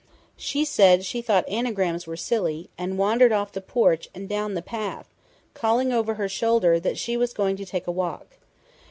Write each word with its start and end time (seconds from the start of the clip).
She 0.35 0.65
said 0.65 1.05
she 1.05 1.21
thought 1.21 1.47
anagrams 1.47 2.07
were 2.07 2.17
silly, 2.17 2.71
and 2.75 2.97
wandered 2.97 3.31
off 3.31 3.51
the 3.51 3.61
porch 3.61 4.09
and 4.15 4.27
down 4.27 4.55
the 4.55 4.63
path, 4.63 5.05
calling 5.53 5.93
over 5.93 6.15
her 6.15 6.27
shoulder 6.27 6.79
that 6.79 6.97
she 6.97 7.15
was 7.15 7.33
going 7.33 7.55
to 7.57 7.65
take 7.67 7.85
a 7.85 7.91
walk. 7.91 8.25